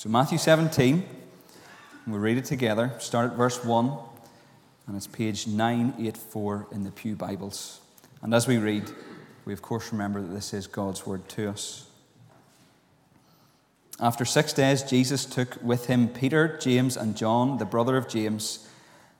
[0.00, 1.04] So, Matthew 17,
[2.06, 2.90] we'll read it together.
[3.00, 3.98] Start at verse 1,
[4.86, 7.82] and it's page 984 in the Pew Bibles.
[8.22, 8.90] And as we read,
[9.44, 11.86] we of course remember that this is God's word to us.
[14.00, 18.66] After six days, Jesus took with him Peter, James, and John, the brother of James,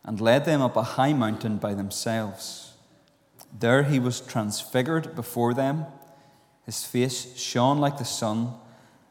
[0.03, 2.73] and led them up a high mountain by themselves.
[3.53, 5.85] There he was transfigured before them.
[6.65, 8.55] His face shone like the sun,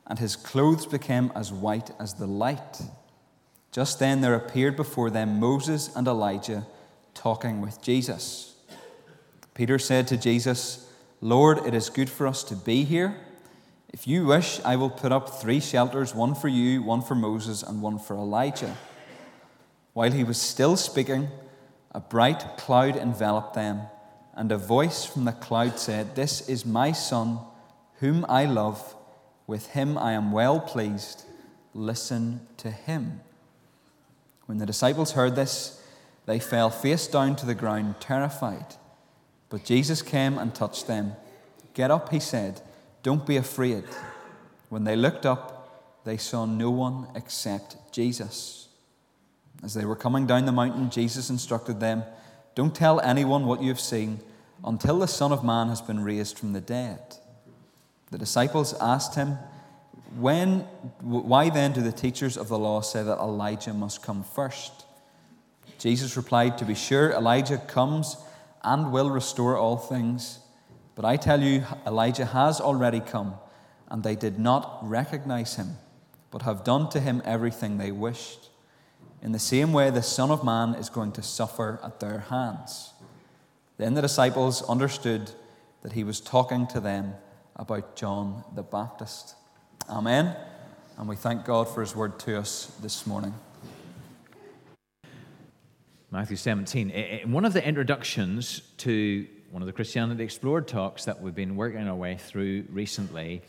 [0.09, 2.81] and his clothes became as white as the light.
[3.71, 6.65] Just then there appeared before them Moses and Elijah
[7.13, 8.55] talking with Jesus.
[9.53, 10.91] Peter said to Jesus,
[11.21, 13.15] Lord, it is good for us to be here.
[13.91, 17.61] If you wish, I will put up three shelters one for you, one for Moses,
[17.61, 18.77] and one for Elijah.
[19.93, 21.27] While he was still speaking,
[21.91, 23.81] a bright cloud enveloped them,
[24.33, 27.39] and a voice from the cloud said, This is my Son,
[27.95, 28.95] whom I love.
[29.49, 31.23] With him I am well pleased.
[31.73, 33.21] Listen to him.
[34.45, 35.83] When the disciples heard this,
[36.27, 38.75] they fell face down to the ground, terrified.
[39.49, 41.13] But Jesus came and touched them.
[41.73, 42.61] Get up, he said.
[43.01, 43.85] Don't be afraid.
[44.69, 48.67] When they looked up, they saw no one except Jesus.
[49.63, 52.03] As they were coming down the mountain, Jesus instructed them
[52.53, 54.19] Don't tell anyone what you have seen
[54.63, 57.18] until the Son of Man has been raised from the dead.
[58.11, 59.37] The disciples asked him,
[60.17, 60.61] when,
[61.01, 64.85] Why then do the teachers of the law say that Elijah must come first?
[65.77, 68.17] Jesus replied, To be sure, Elijah comes
[68.63, 70.39] and will restore all things.
[70.95, 73.35] But I tell you, Elijah has already come,
[73.87, 75.77] and they did not recognize him,
[76.31, 78.49] but have done to him everything they wished.
[79.21, 82.93] In the same way, the Son of Man is going to suffer at their hands.
[83.77, 85.31] Then the disciples understood
[85.83, 87.13] that he was talking to them
[87.59, 89.35] about John the Baptist.
[89.89, 90.33] Amen.
[90.97, 93.33] And we thank God for his word to us this morning.
[96.09, 96.89] Matthew 17.
[96.89, 101.57] In one of the introductions to one of the Christianity Explored talks that we've been
[101.57, 103.41] working our way through recently,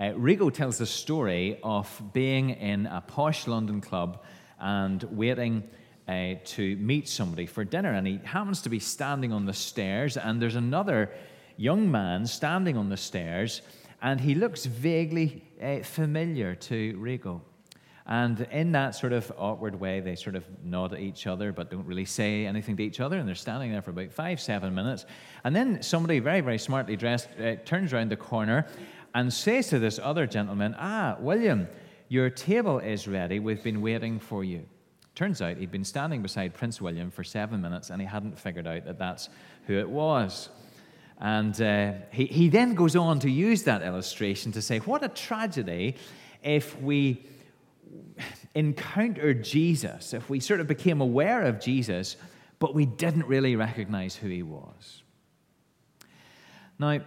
[0.00, 4.24] uh, Rico tells the story of being in a posh London club
[4.58, 5.62] and waiting
[6.08, 7.92] uh, to meet somebody for dinner.
[7.92, 11.10] And he happens to be standing on the stairs, and there's another
[11.58, 13.60] young man standing on the stairs,
[14.00, 17.42] and he looks vaguely uh, familiar to Rico.
[18.06, 21.70] And in that sort of awkward way, they sort of nod at each other, but
[21.70, 23.18] don't really say anything to each other.
[23.18, 25.04] And they're standing there for about five, seven minutes.
[25.44, 28.66] And then somebody, very, very smartly dressed, uh, turns around the corner
[29.14, 31.68] and says to this other gentleman, Ah, William,
[32.08, 33.40] your table is ready.
[33.40, 34.64] We've been waiting for you.
[35.14, 38.66] Turns out he'd been standing beside Prince William for seven minutes and he hadn't figured
[38.66, 39.28] out that that's
[39.66, 40.48] who it was.
[41.20, 45.08] And uh, he, he then goes on to use that illustration to say, What a
[45.08, 45.96] tragedy
[46.42, 47.24] if we
[48.54, 52.16] encountered Jesus, if we sort of became aware of Jesus,
[52.58, 55.02] but we didn't really recognize who he was.
[56.78, 57.00] Now,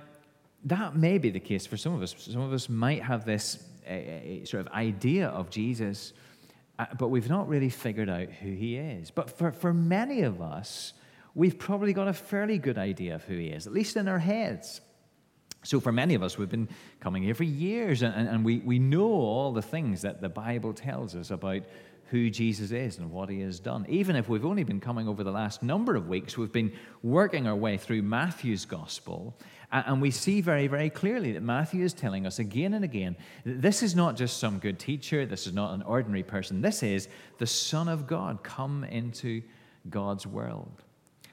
[0.65, 2.15] that may be the case for some of us.
[2.17, 6.13] Some of us might have this uh, sort of idea of Jesus,
[6.77, 9.11] uh, but we've not really figured out who he is.
[9.11, 10.93] But for, for many of us,
[11.35, 14.19] we've probably got a fairly good idea of who he is, at least in our
[14.19, 14.81] heads.
[15.63, 16.69] So, for many of us, we've been
[16.99, 20.73] coming here for years, and, and we, we know all the things that the Bible
[20.73, 21.61] tells us about
[22.11, 23.85] who Jesus is and what he has done.
[23.87, 27.47] Even if we've only been coming over the last number of weeks, we've been working
[27.47, 29.37] our way through Matthew's gospel,
[29.71, 33.15] and we see very, very clearly that Matthew is telling us again and again
[33.45, 36.83] that this is not just some good teacher, this is not an ordinary person, this
[36.83, 39.41] is the Son of God come into
[39.89, 40.83] God's world.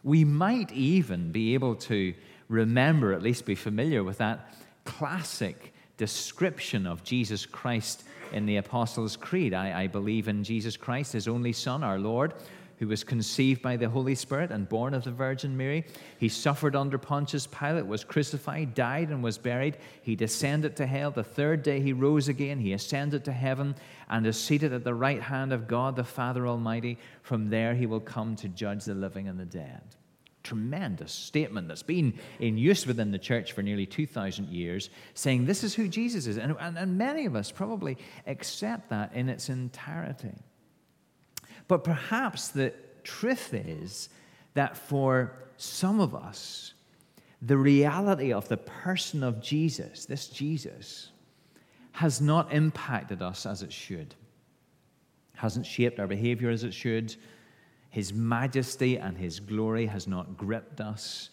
[0.02, 2.14] We might even be able to
[2.48, 4.54] remember, at least be familiar with that
[4.84, 9.52] classic description of Jesus Christ in the Apostles' Creed.
[9.52, 12.34] I, I, believe in Jesus Christ, his only Son, our Lord,
[12.78, 15.84] who was conceived by the Holy Spirit and born of the Virgin Mary.
[16.18, 19.78] He suffered under Pontius Pilate, was crucified, died, and was buried.
[20.02, 21.10] He descended to hell.
[21.10, 22.58] The third day he rose again.
[22.58, 23.74] He ascended to heaven
[24.08, 26.98] and is seated at the right hand of God the Father Almighty.
[27.22, 29.82] From there he will come to judge the living and the dead
[30.44, 35.62] tremendous statement that's been in use within the church for nearly 2,000 years, saying this
[35.62, 36.38] is who Jesus is.
[36.38, 40.32] And, and, and many of us probably accept that in its entirety.
[41.68, 42.72] But perhaps the
[43.04, 44.08] truth is
[44.54, 46.74] that for some of us,
[47.42, 51.10] the reality of the person of Jesus, this Jesus,
[51.92, 54.14] has not impacted us as it should,
[55.34, 57.14] hasn't shaped our behavior as it should,
[57.90, 61.30] his majesty and His glory has not gripped us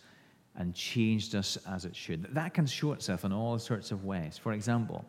[0.56, 2.24] and changed us as it should.
[2.34, 4.38] That can show itself in all sorts of ways.
[4.38, 5.06] For example,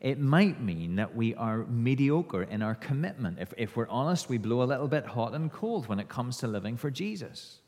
[0.00, 3.38] It might mean that we are mediocre in our commitment.
[3.38, 6.38] If, if we're honest, we blow a little bit hot and cold when it comes
[6.38, 7.58] to living for Jesus.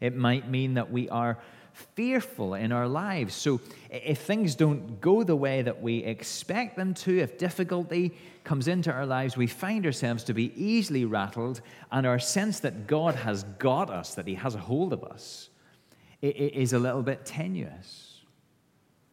[0.00, 1.38] It might mean that we are
[1.72, 3.34] fearful in our lives.
[3.34, 3.60] So
[3.90, 8.92] if things don't go the way that we expect them to, if difficulty comes into
[8.92, 11.60] our lives, we find ourselves to be easily rattled,
[11.90, 15.50] and our sense that God has got us, that He has a hold of us,
[16.22, 18.07] is a little bit tenuous.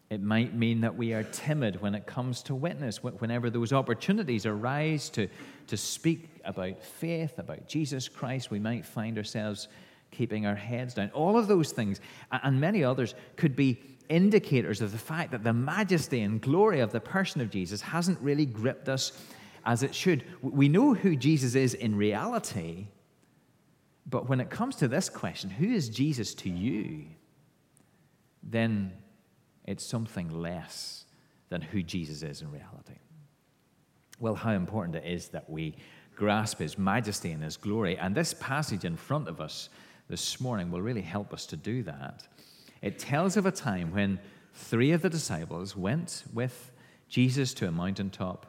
[0.09, 4.45] It might mean that we are timid when it comes to witness, whenever those opportunities
[4.45, 5.27] arise to,
[5.67, 9.67] to speak about faith, about Jesus Christ, we might find ourselves
[10.11, 11.09] keeping our heads down.
[11.11, 11.99] All of those things,
[12.31, 16.91] and many others, could be indicators of the fact that the majesty and glory of
[16.91, 19.11] the person of Jesus hasn't really gripped us
[19.65, 20.23] as it should.
[20.41, 22.87] We know who Jesus is in reality,
[24.05, 27.05] but when it comes to this question, who is Jesus to you?
[28.43, 28.93] Then
[29.65, 31.05] it's something less
[31.49, 32.99] than who Jesus is in reality.
[34.19, 35.75] Well, how important it is that we
[36.15, 37.97] grasp his majesty and his glory.
[37.97, 39.69] And this passage in front of us
[40.07, 42.27] this morning will really help us to do that.
[42.81, 44.19] It tells of a time when
[44.53, 46.71] three of the disciples went with
[47.09, 48.45] Jesus to a mountaintop,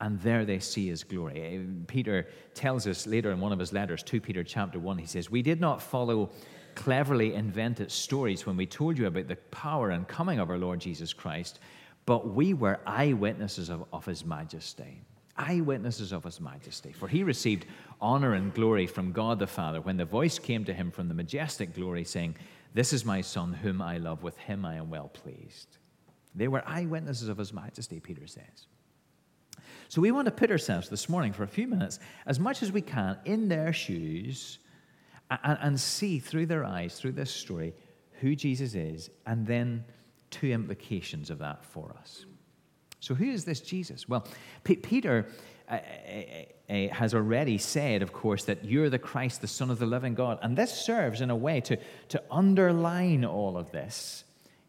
[0.00, 1.66] and there they see his glory.
[1.86, 5.30] Peter tells us later in one of his letters, 2 Peter chapter 1, he says,
[5.30, 6.30] We did not follow
[6.74, 10.80] cleverly invented stories when we told you about the power and coming of our Lord
[10.80, 11.60] Jesus Christ,
[12.06, 15.00] but we were eyewitnesses of, of his majesty.
[15.36, 16.92] Eyewitnesses of his majesty.
[16.92, 17.66] For he received
[18.00, 21.14] honor and glory from God the Father when the voice came to him from the
[21.14, 22.36] majestic glory, saying,
[22.72, 24.22] This is my Son, whom I love.
[24.22, 25.78] With him I am well pleased.
[26.34, 28.66] They were eyewitnesses of his majesty, Peter says.
[29.88, 32.72] So we want to put ourselves this morning for a few minutes, as much as
[32.72, 34.58] we can, in their shoes
[35.42, 37.74] and, and see through their eyes, through this story,
[38.20, 39.84] who Jesus is, and then
[40.30, 42.26] two implications of that for us.
[43.00, 44.08] So, who is this Jesus?
[44.08, 44.26] Well,
[44.64, 45.26] P- Peter
[45.68, 49.78] uh, uh, uh, has already said, of course, that you're the Christ, the Son of
[49.78, 50.38] the living God.
[50.42, 51.76] And this serves in a way to,
[52.08, 54.24] to underline all of this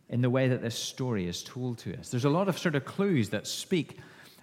[0.09, 2.09] in the way that this story is told to us.
[2.09, 3.97] There's a lot of sort of clues that speak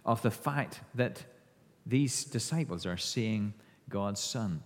[0.05, 1.23] of the fact that
[1.87, 3.55] these disciples are seeing
[3.89, 4.63] God's Son.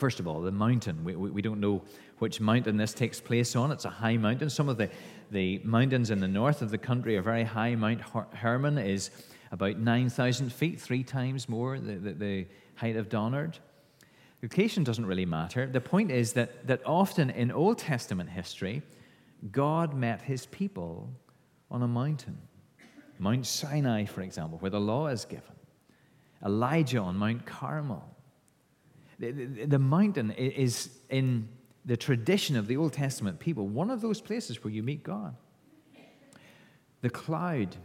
[0.00, 1.04] First of all, the mountain.
[1.04, 1.82] We, we, we, don't know
[2.20, 3.70] which mountain this takes place on.
[3.70, 4.48] It's a high mountain.
[4.48, 4.88] Some of the,
[5.30, 7.74] the mountains in the north of the country are very high.
[7.74, 8.00] Mount
[8.32, 9.10] Hermon is
[9.52, 13.58] about 9,000 feet, three times more the, the, the height of Donard.
[14.42, 15.66] Location doesn't really matter.
[15.66, 18.80] The point is that, that often in Old Testament history,
[19.52, 21.10] God met his people
[21.70, 22.38] on a mountain.
[23.18, 25.44] Mount Sinai, for example, where the law is given.
[26.42, 28.09] Elijah on Mount Carmel.
[29.20, 31.46] The, the, mountain is in
[31.84, 35.36] the tradition of the Old Testament people, one of those places where you meet God.
[37.02, 37.76] The cloud,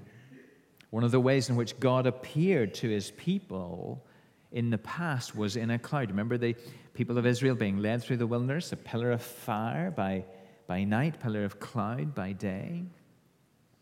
[0.92, 4.06] one of the ways in which God appeared to his people
[4.54, 6.10] in the past was in a cloud.
[6.10, 6.56] Remember the
[6.94, 10.24] people of Israel being led through the wilderness, a pillar of fire by,
[10.68, 12.86] by night, pillar of cloud by day.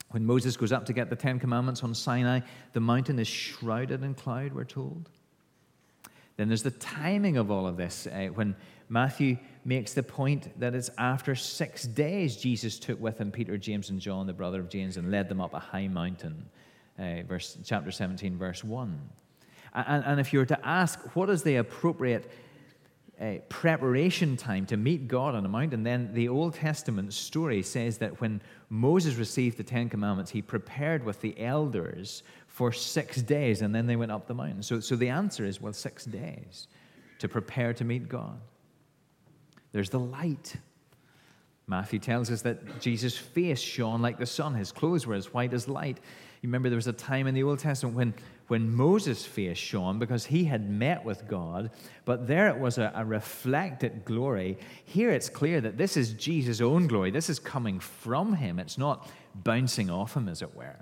[0.09, 2.39] When Moses goes up to get the Ten Commandments on Sinai,
[2.71, 5.11] the mountain is shrouded in cloud, we're told.
[6.37, 8.07] Then there's the timing of all of this.
[8.07, 8.55] Uh, when
[8.89, 13.89] Matthew makes the point that it's after six days Jesus took with him Peter, James,
[13.89, 16.45] and John, the brother of James, and led them up a high mountain.
[16.97, 18.99] Uh, verse, chapter 17, verse 1.
[19.73, 22.29] And, and, if you were to ask, what is the appropriate
[23.21, 27.61] uh, preparation time to meet God on a mountain, And then the Old Testament story
[27.61, 33.21] says that when Moses received the Ten Commandments, he prepared with the elders for six
[33.21, 34.63] days, and then they went up the mountain.
[34.63, 36.67] So, so the answer is well, six days
[37.19, 38.39] to prepare to meet God.
[39.71, 40.55] There's the light.
[41.67, 45.53] Matthew tells us that Jesus' face shone like the sun, his clothes were as white
[45.53, 45.99] as light.
[46.41, 48.13] You remember there was a time in the Old Testament when,
[48.47, 51.71] when Moses' face shone because he had met with God,
[52.05, 54.57] but there it was a, a reflected glory.
[54.85, 57.11] Here it's clear that this is Jesus' own glory.
[57.11, 60.79] This is coming from him, it's not bouncing off him, as it were.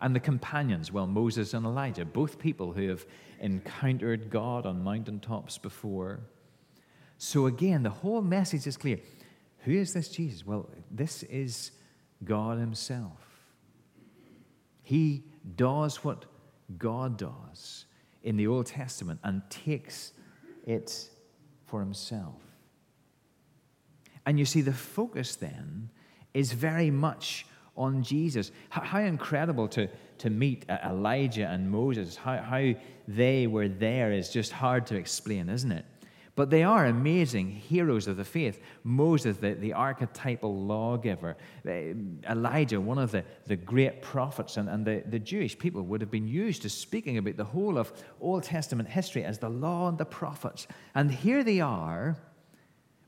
[0.00, 3.04] And the companions, well, Moses and Elijah, both people who have
[3.38, 6.20] encountered God on mountaintops before.
[7.18, 8.98] So again, the whole message is clear.
[9.64, 10.46] Who is this Jesus?
[10.46, 11.72] Well, this is
[12.24, 13.26] God Himself.
[14.82, 15.24] He
[15.56, 16.26] does what
[16.78, 17.86] God does
[18.22, 20.12] in the Old Testament and takes
[20.66, 21.08] it
[21.66, 22.42] for Himself.
[24.26, 25.90] And you see, the focus then
[26.34, 28.52] is very much on Jesus.
[28.68, 32.16] How, how, incredible to, to meet Elijah and Moses.
[32.16, 32.74] How, how
[33.08, 35.84] they were there is just hard to explain, isn't it?
[36.40, 38.62] But they are amazing heroes of the faith.
[38.82, 41.36] Moses, the, the archetypal lawgiver,
[41.68, 41.92] eh,
[42.30, 46.10] Elijah, one of the, the great prophets, and, and the, the Jewish people would have
[46.10, 47.92] been used to speaking about the whole of
[48.22, 50.66] Old Testament history as the law and the prophets.
[50.94, 52.16] And here they are,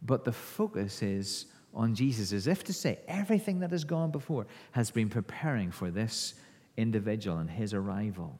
[0.02, 4.46] but the focus is on Jesus, as if to say everything that has gone before
[4.72, 6.34] has been preparing for this
[6.76, 8.38] individual and his arrival.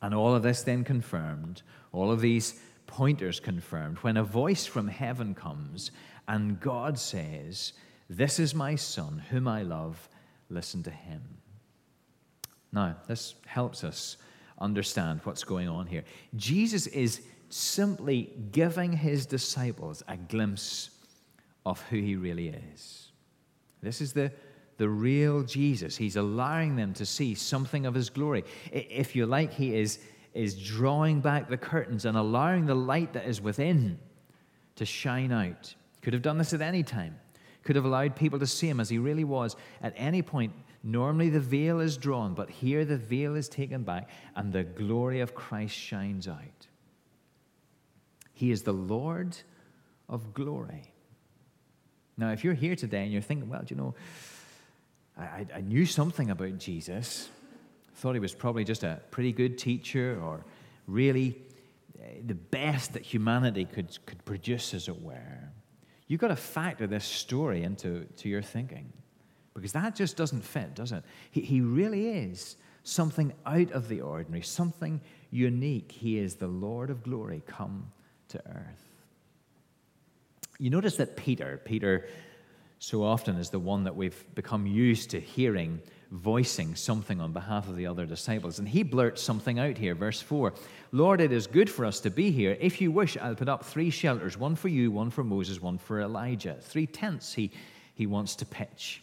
[0.00, 4.88] And all of this then confirmed, all of these pointers confirmed, when a voice from
[4.88, 5.92] heaven comes
[6.26, 7.74] and God says,
[8.10, 10.08] This is my son, whom I love,
[10.50, 11.22] listen to him.
[12.72, 14.16] Now, this helps us
[14.58, 16.02] understand what's going on here.
[16.34, 20.90] Jesus is simply giving his disciples a glimpse
[21.64, 23.10] of who he really is.
[23.82, 24.32] This is the,
[24.76, 25.96] the real Jesus.
[25.96, 28.44] He's allowing them to see something of his glory.
[28.72, 29.98] If you like, he is
[30.38, 33.98] is drawing back the curtains and allowing the light that is within
[34.76, 35.74] to shine out.
[36.00, 37.18] Could have done this at any time.
[37.64, 40.52] Could have allowed people to see him as he really was at any point.
[40.84, 45.20] Normally the veil is drawn, but here the veil is taken back and the glory
[45.20, 46.68] of Christ shines out.
[48.32, 49.36] He is the Lord
[50.08, 50.92] of glory.
[52.16, 53.94] Now, if you're here today and you're thinking, well, you know,
[55.18, 57.28] I, I knew something about Jesus,
[57.98, 60.44] thought he was probably just a pretty good teacher or
[60.86, 61.36] really
[62.00, 65.50] eh, the best that humanity could, could produce, as it were.
[66.06, 68.92] You've got to factor this story into to your thinking
[69.52, 71.02] because that just doesn't fit, does it?
[71.32, 75.00] He, he really is something out of the ordinary, something
[75.30, 75.90] unique.
[75.90, 77.90] He is the Lord of glory come
[78.28, 78.84] to earth.
[80.60, 82.08] You notice that Peter, Peter
[82.78, 87.68] so often is the one that we've become used to hearing voicing something on behalf
[87.68, 88.58] of the other disciples.
[88.58, 90.52] And he blurts something out here, verse 4
[90.90, 92.56] Lord, it is good for us to be here.
[92.60, 95.76] If you wish, I'll put up three shelters one for you, one for Moses, one
[95.76, 96.56] for Elijah.
[96.60, 97.50] Three tents he,
[97.94, 99.02] he wants to pitch.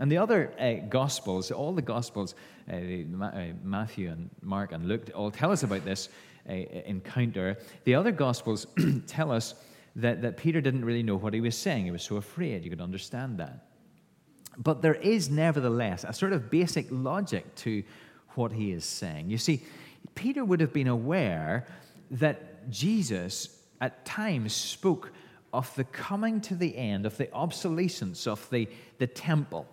[0.00, 2.34] And the other uh, Gospels, all the Gospels,
[2.70, 6.08] uh, uh Matthew and Mark and Luke, all tell us about this
[6.48, 7.58] uh, encounter.
[7.84, 8.66] The other Gospels
[9.06, 9.54] tell us
[9.96, 11.84] that, that Peter didn't really know what he was saying.
[11.84, 12.64] He was so afraid.
[12.64, 13.65] You could understand that.
[14.58, 17.82] But there is nevertheless a sort of basic logic to
[18.34, 19.30] what he is saying.
[19.30, 19.62] You see,
[20.14, 21.66] Peter would have been aware
[22.10, 25.12] that Jesus at times spoke
[25.52, 29.66] of the coming to the end, of the obsolescence of the, the temple.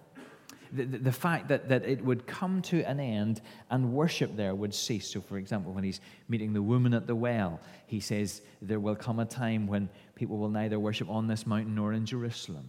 [0.71, 4.55] The, the, the, fact that, that it would come to an end and worship there
[4.55, 5.07] would cease.
[5.07, 8.95] So, for example, when he's meeting the woman at the well, he says, There will
[8.95, 12.67] come a time when people will neither worship on this mountain nor in Jerusalem.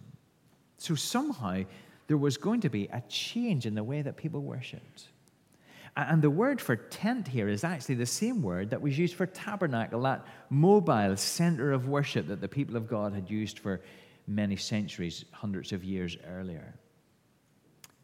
[0.77, 1.63] So, somehow,
[2.07, 5.09] there was going to be a change in the way that people worshipped.
[5.97, 9.25] And the word for tent here is actually the same word that was used for
[9.25, 13.81] tabernacle, that mobile center of worship that the people of God had used for
[14.27, 16.75] many centuries, hundreds of years earlier.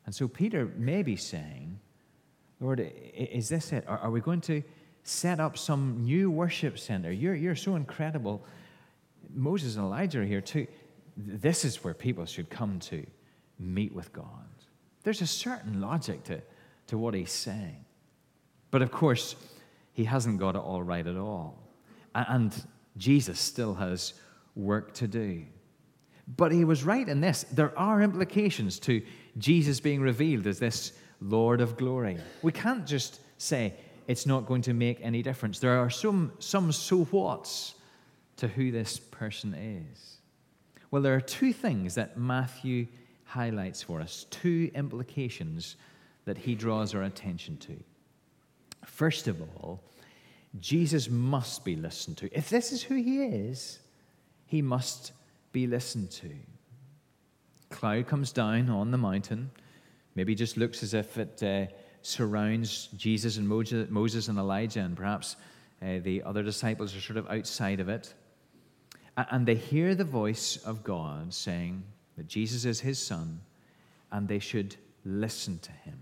[0.05, 1.79] And so Peter may be saying,
[2.61, 2.79] Lord,
[3.13, 3.83] is this it?
[3.87, 4.63] Are we going to
[5.03, 7.11] set up some new worship center?
[7.11, 8.45] You're, you're so incredible.
[9.33, 10.65] Moses and Elijah are here too.
[11.17, 13.05] This is where people should come to
[13.61, 14.25] meet with God.
[15.03, 16.41] There's a certain logic to,
[16.87, 17.85] to what he's saying.
[18.69, 19.35] But of course,
[19.93, 21.57] he hasn't got it all right at all.
[22.15, 22.53] And
[22.97, 24.13] Jesus still has
[24.55, 25.45] work to do.
[26.37, 29.01] But he was right in this there are implications to
[29.37, 32.17] Jesus being revealed as this Lord of glory.
[32.41, 33.73] We can't just say
[34.07, 35.59] it's not going to make any difference.
[35.59, 37.75] There are some, some so whats
[38.37, 40.17] to who this person is.
[40.89, 42.87] Well, there are two things that Matthew
[43.31, 45.77] highlights for us two implications
[46.25, 47.75] that he draws our attention to.
[48.85, 49.81] First of all,
[50.59, 52.37] Jesus must be listened to.
[52.37, 53.79] If this is who he is,
[54.45, 55.13] he must
[55.53, 56.29] be listened to.
[57.69, 59.49] Cloud comes down on the mountain,
[60.15, 61.71] maybe just looks as if it uh,
[62.01, 65.37] surrounds Jesus and Moses and Elijah, and perhaps
[65.81, 68.13] uh, the other disciples are sort of outside of it.
[69.15, 71.83] And they hear the voice of God saying,
[72.21, 73.41] that Jesus is his son
[74.11, 75.97] and they should listen to him.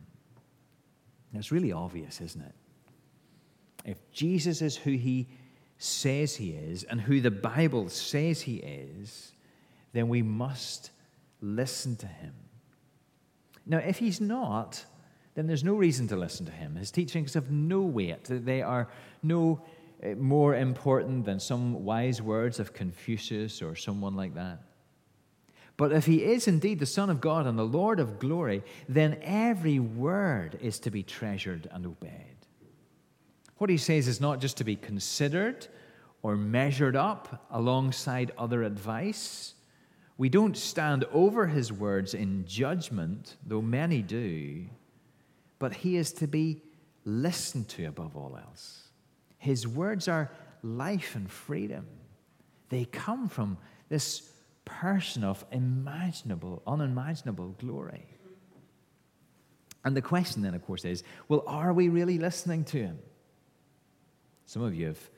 [1.33, 2.55] It's really obvious, isn't it?
[3.85, 5.29] If Jesus is who he
[5.77, 9.31] says he is and who the Bible says he is,
[9.93, 10.91] then we must
[11.39, 12.33] listen to him.
[13.65, 14.83] Now, if he's not,
[15.35, 16.75] then there's no reason to listen to him.
[16.75, 18.89] His teachings have no weight, they are
[19.23, 19.61] no
[20.03, 24.63] eh, more important than some wise words of Confucius or someone like that.
[25.79, 29.17] But if he is indeed the Son of God and the Lord of glory, then
[29.21, 32.45] every word is to be treasured and obeyed.
[33.59, 35.67] What he says is not just to be considered
[36.21, 39.53] or measured up alongside other advice.
[40.17, 44.65] We don't stand over his words in judgment, though many do,
[45.59, 46.61] but he is to be
[47.05, 48.89] listened to above all else.
[49.37, 50.29] His words are
[50.61, 51.87] life and freedom.
[52.67, 53.57] They come from
[53.87, 54.29] this
[54.69, 58.05] person of imaginable, unimaginable glory.
[59.83, 62.99] And the question then, of course, is well, are we really listening to him?
[64.45, 65.09] Some of you have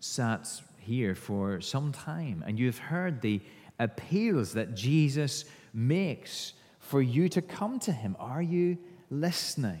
[0.00, 0.48] sat
[0.78, 3.40] here for some time and you've heard the
[3.78, 8.16] appeals that Jesus makes for you to come to him.
[8.18, 8.78] Are you
[9.10, 9.80] listening?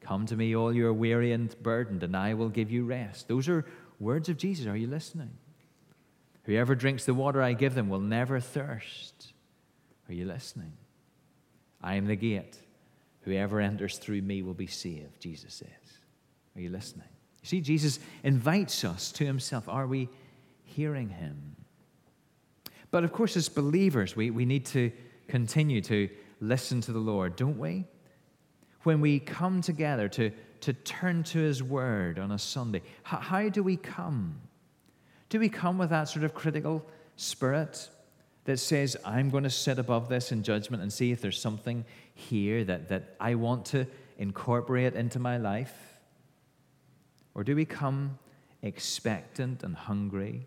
[0.00, 3.28] Come to me, all you are weary and burdened, and I will give you rest.
[3.28, 3.64] Those are
[4.00, 4.66] words of Jesus.
[4.66, 5.30] Are you listening?
[6.44, 9.32] Whoever drinks the water I give them will never thirst.
[10.08, 10.72] Are you listening?
[11.82, 12.58] I am the gate.
[13.22, 15.68] Whoever enters through me will be saved, Jesus says.
[16.56, 17.06] Are you listening?
[17.42, 19.68] You see, Jesus invites us to himself.
[19.68, 20.08] Are we
[20.64, 21.56] hearing him?
[22.90, 24.92] But of course, as believers, we, we need to
[25.28, 26.08] continue to
[26.40, 27.86] listen to the Lord, don't we?
[28.82, 30.30] When we come together to,
[30.60, 34.40] to turn to his word on a Sunday, how, how do we come?
[35.32, 36.84] Do we come with that sort of critical
[37.16, 37.88] spirit
[38.44, 41.86] that says, I'm going to sit above this in judgment and see if there's something
[42.14, 43.86] here that, that I want to
[44.18, 45.72] incorporate into my life?
[47.34, 48.18] Or do we come
[48.60, 50.44] expectant and hungry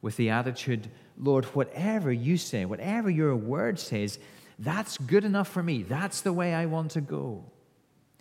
[0.00, 4.18] with the attitude, Lord, whatever you say, whatever your word says,
[4.58, 5.82] that's good enough for me.
[5.82, 7.44] That's the way I want to go.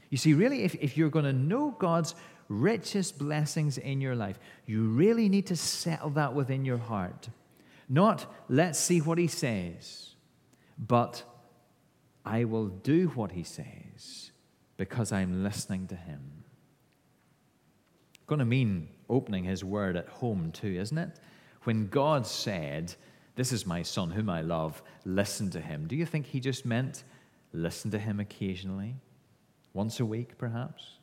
[0.10, 2.16] You see, really, if, if you're going to know God's
[2.48, 7.30] richest blessings in your life, you really need to settle that within your heart.
[7.88, 10.16] Not, let's see what he says,
[10.78, 11.24] but
[12.26, 14.32] I will do what he says
[14.78, 16.44] because I'm listening to him.
[18.28, 21.20] Going to mean opening his word at home too, isn't it?
[21.64, 22.96] When God said,
[23.36, 26.66] This is my son whom I love, listen to him, do you think he just
[26.66, 27.04] meant
[27.54, 28.96] listen to him occasionally?
[29.74, 30.98] Once a week, perhaps?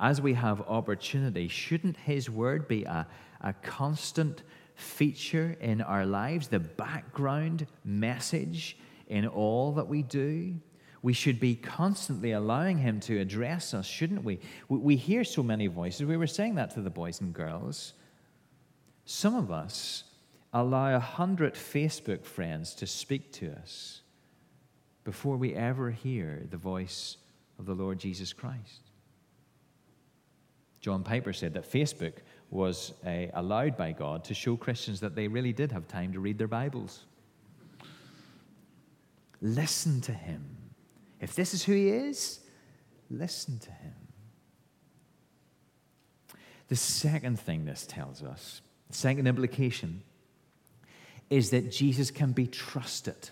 [0.00, 3.06] As we have opportunity, shouldn't His Word be a,
[3.42, 4.42] a constant
[4.74, 10.54] feature in our lives, the background message in all that we do?
[11.02, 14.40] We should be constantly allowing Him to address us, shouldn't we?
[14.68, 14.78] we?
[14.78, 16.06] We hear so many voices.
[16.06, 17.92] We were saying that to the boys and girls.
[19.04, 20.04] Some of us
[20.52, 24.00] allow a hundred Facebook friends to speak to us
[25.04, 27.16] before we ever hear the voice
[27.58, 28.89] of the Lord Jesus Christ.
[30.80, 32.14] John Piper said that Facebook
[32.50, 36.20] was uh, allowed by God to show Christians that they really did have time to
[36.20, 37.04] read their Bibles.
[39.42, 40.56] Listen to him.
[41.20, 42.40] If this is who he is,
[43.10, 43.94] listen to him.
[46.68, 50.02] The second thing this tells us, the second implication,
[51.28, 53.30] is that Jesus can be trusted.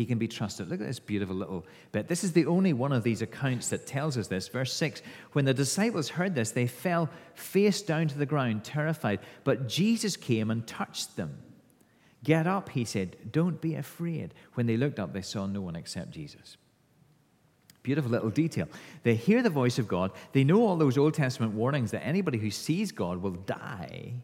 [0.00, 0.70] He can be trusted.
[0.70, 2.08] Look at this beautiful little bit.
[2.08, 4.48] This is the only one of these accounts that tells us this.
[4.48, 9.20] Verse 6 When the disciples heard this, they fell face down to the ground, terrified.
[9.44, 11.42] But Jesus came and touched them.
[12.24, 13.30] Get up, he said.
[13.30, 14.32] Don't be afraid.
[14.54, 16.56] When they looked up, they saw no one except Jesus.
[17.82, 18.68] Beautiful little detail.
[19.02, 20.12] They hear the voice of God.
[20.32, 24.14] They know all those Old Testament warnings that anybody who sees God will die.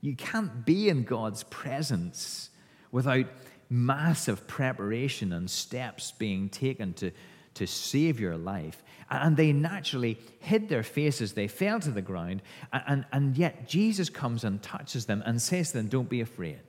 [0.00, 2.50] You can't be in God's presence
[2.92, 3.26] without
[3.68, 7.10] massive preparation and steps being taken to,
[7.54, 8.82] to save your life.
[9.10, 14.08] And they naturally hid their faces, they fell to the ground, and, and yet Jesus
[14.08, 16.60] comes and touches them and says to them, Don't be afraid.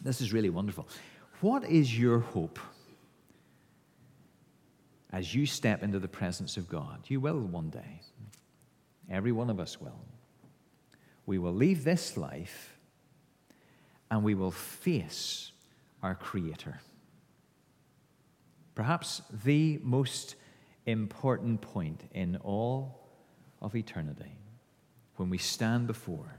[0.00, 0.88] This is really wonderful.
[1.40, 2.58] What is your hope
[5.12, 7.04] as you step into the presence of God?
[7.08, 8.00] You will one day.
[9.10, 10.00] Every one of us will.
[11.26, 12.75] We will leave this life
[14.10, 15.52] and we will face
[16.02, 16.80] our Creator.
[18.74, 20.36] Perhaps the most
[20.84, 23.00] important point in all
[23.60, 24.36] of eternity
[25.16, 26.36] when we stand before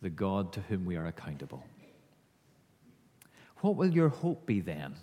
[0.00, 1.64] the God to whom we are accountable.
[3.58, 4.94] What will your hope be then?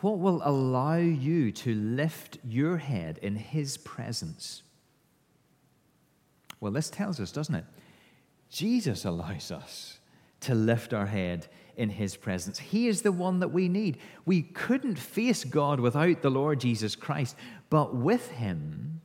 [0.00, 4.62] What will allow you to lift your head in His presence?
[6.60, 7.64] Well, this tells us, doesn't it?
[8.52, 9.98] Jesus allows us
[10.40, 12.58] to lift our head in his presence.
[12.58, 13.96] He is the one that we need.
[14.26, 17.34] We couldn't face God without the Lord Jesus Christ,
[17.70, 19.00] but with him,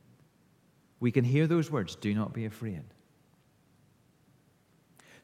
[1.00, 2.82] we can hear those words do not be afraid.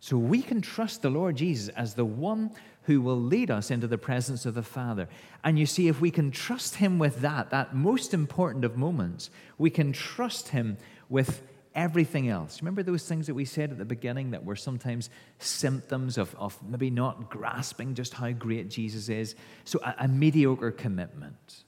[0.00, 2.50] So we can trust the Lord Jesus as the one
[2.84, 5.06] who will lead us into the presence of the Father.
[5.42, 9.28] And you see, if we can trust him with that, that most important of moments,
[9.58, 11.42] we can trust him with
[11.74, 12.60] everything else.
[12.60, 16.56] Remember those things that we said at the beginning that were sometimes symptoms of, of
[16.62, 19.34] maybe not grasping just how great Jesus is?
[19.64, 21.64] So, a, a mediocre commitment.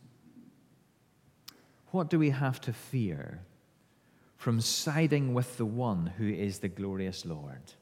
[1.90, 3.40] What do we have to fear
[4.36, 7.72] from siding with the one who is the glorious Lord?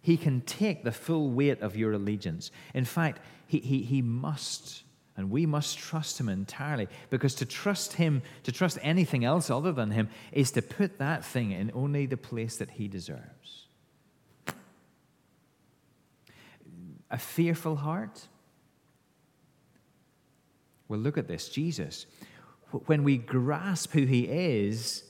[0.00, 2.52] He can take the full weight of your allegiance.
[2.74, 4.84] In fact, he, he, he must
[5.16, 9.72] and we must trust him entirely because to trust him, to trust anything else other
[9.72, 13.68] than him, is to put that thing in only the place that he deserves.
[17.10, 18.28] A fearful heart?
[20.88, 22.06] Well, look at this Jesus.
[22.86, 25.04] When we grasp who he is,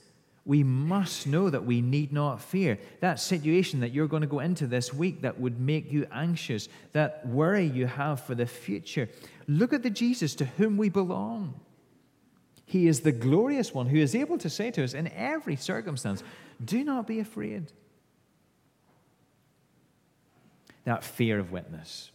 [0.44, 2.78] we must know that we need not fear.
[3.00, 6.68] That situation that you're going to go into this week that would make you anxious,
[6.92, 9.08] that worry you have for the future,
[9.46, 11.60] look at the Jesus to whom we belong.
[12.64, 16.22] He is the glorious one who is able to say to us in every circumstance,
[16.64, 17.72] Do not be afraid.
[20.84, 22.10] That fear of witness.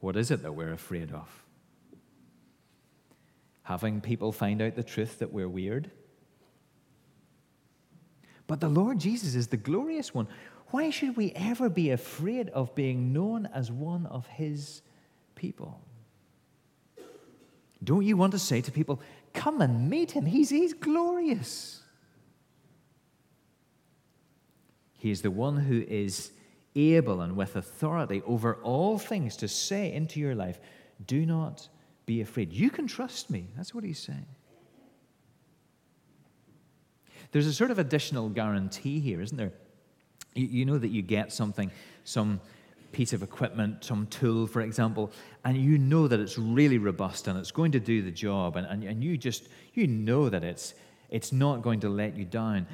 [0.00, 1.44] What is it that we're afraid of?
[3.62, 5.90] Having people find out the truth that we're weird?
[8.46, 10.28] But the Lord Jesus is the glorious one.
[10.68, 14.82] Why should we ever be afraid of being known as one of his
[15.34, 15.80] people?
[17.82, 19.00] Don't you want to say to people,
[19.32, 20.26] Come and meet him?
[20.26, 21.82] He's, he's glorious.
[24.98, 26.30] He is the one who is
[26.76, 30.60] able and with authority over all things to say into your life,
[31.04, 31.68] Do not
[32.06, 32.52] be afraid.
[32.52, 33.48] You can trust me.
[33.56, 34.26] That's what he's saying.
[37.32, 39.52] There's a sort of additional guarantee here, isn't there?
[40.34, 41.70] You, you know that you get something,
[42.04, 42.40] some
[42.94, 45.10] piece of equipment, some tool, for example,
[45.44, 48.66] and you know that it's really robust and it's going to do the job, and,
[48.66, 50.74] and, and you just, you know that it's,
[51.10, 52.66] it's not going to let you down.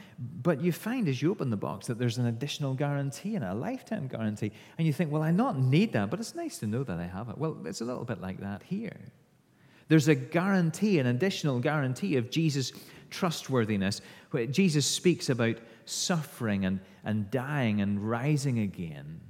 [0.43, 3.55] But you find as you open the box that there's an additional guarantee and a
[3.55, 4.53] lifetime guarantee.
[4.79, 7.07] And you think, well, I not need that, but it's nice to know that I
[7.07, 7.39] have it.
[7.39, 9.01] Well, it's a little bit like that here.
[9.89, 12.73] There's a guarantee, an additional guarantee of Jesus'
[13.11, 14.01] trustworthiness.
[14.31, 19.21] Where Jesus speaks about suffering and, and dying and rising again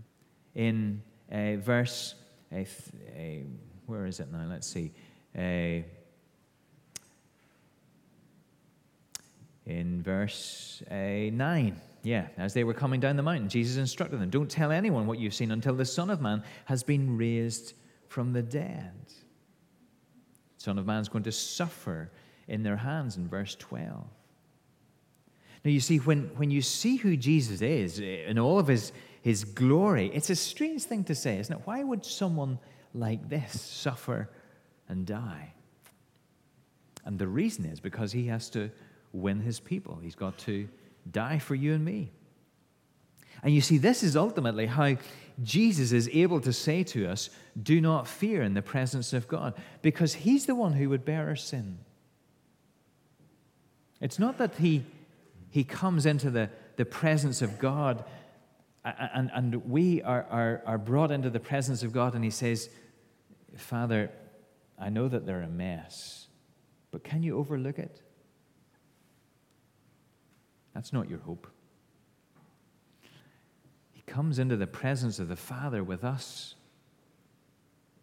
[0.54, 2.14] in uh, verse,
[2.52, 2.68] uh, th-
[3.16, 3.46] uh,
[3.86, 4.46] where is it now?
[4.48, 4.92] Let's see.
[5.36, 5.82] Uh,
[9.66, 11.80] in verse uh, 9.
[12.02, 15.18] Yeah, as they were coming down the mountain, Jesus instructed them Don't tell anyone what
[15.18, 17.74] you've seen until the Son of Man has been raised
[18.08, 18.92] from the dead.
[20.56, 22.10] Son of Man's going to suffer
[22.48, 23.86] in their hands in verse 12.
[25.64, 29.44] Now, you see, when, when you see who Jesus is in all of his, his
[29.44, 31.62] glory, it's a strange thing to say, isn't it?
[31.66, 32.58] Why would someone
[32.94, 34.30] like this suffer
[34.88, 35.52] and die?
[37.04, 38.70] And the reason is because he has to
[39.12, 40.68] win his people, he's got to
[41.10, 42.12] die for you and me.
[43.42, 44.96] And you see, this is ultimately how
[45.42, 47.30] Jesus is able to say to us,
[47.60, 51.28] Do not fear in the presence of God, because he's the one who would bear
[51.28, 51.78] our sin.
[54.00, 54.84] It's not that he,
[55.50, 58.04] he comes into the, the presence of God
[58.84, 62.70] and, and we are, are, are brought into the presence of God and he says,
[63.56, 64.10] Father,
[64.78, 66.28] I know that they're a mess,
[66.90, 68.00] but can you overlook it?
[70.74, 71.46] That's not your hope.
[73.90, 76.54] He comes into the presence of the Father with us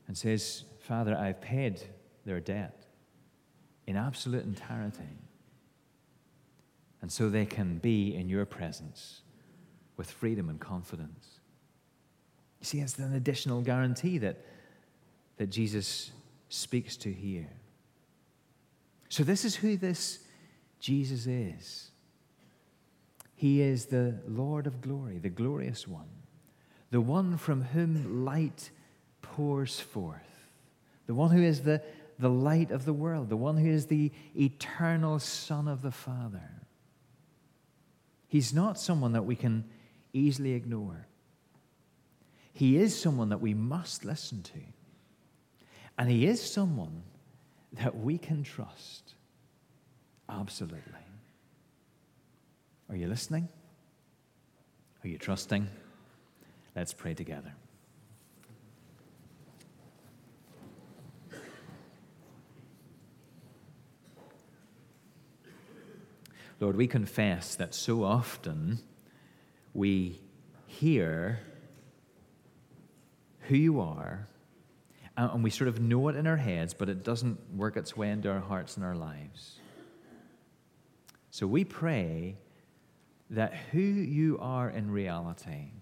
[0.07, 1.81] and says, Father, I've paid
[2.25, 2.85] their debt
[3.87, 5.17] in absolute entirety.
[7.01, 9.21] And so they can be in your presence
[9.97, 11.39] with freedom and confidence.
[12.59, 14.45] You see, it's an additional guarantee that,
[15.37, 16.11] that Jesus
[16.49, 17.49] speaks to here.
[19.09, 20.19] So, this is who this
[20.79, 21.91] Jesus is.
[23.35, 26.09] He is the Lord of glory, the glorious one,
[26.89, 28.71] the one from whom light
[29.21, 30.49] pours forth,
[31.05, 31.81] the one who is the,
[32.17, 36.49] the light of the world, the one who is the eternal Son of the Father.
[38.27, 39.65] He's not someone that we can
[40.17, 41.07] easily ignore.
[42.53, 44.59] He is someone that we must listen to.
[45.97, 47.03] And he is someone
[47.73, 49.13] that we can trust.
[50.29, 50.81] Absolutely.
[52.89, 53.47] Are you listening?
[55.03, 55.67] Are you trusting?
[56.75, 57.53] Let's pray together.
[66.59, 68.79] Lord, we confess that so often
[69.77, 70.19] we
[70.65, 71.39] hear
[73.41, 74.27] who you are
[75.15, 78.09] and we sort of know it in our heads, but it doesn't work its way
[78.09, 79.59] into our hearts and our lives.
[81.29, 82.37] So we pray
[83.29, 85.73] that who you are in reality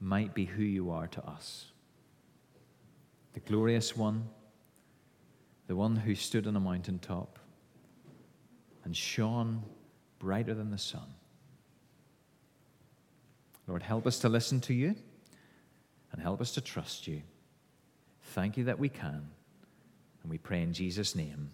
[0.00, 1.66] might be who you are to us.
[3.34, 4.28] The glorious one,
[5.66, 7.38] the one who stood on a mountaintop
[8.84, 9.62] and shone
[10.18, 11.17] brighter than the sun.
[13.68, 14.96] Lord, help us to listen to you
[16.10, 17.22] and help us to trust you.
[18.22, 19.28] Thank you that we can.
[20.22, 21.50] And we pray in Jesus' name.